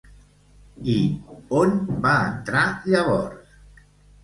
[0.93, 0.95] I
[1.59, 3.57] on va entrar llavors?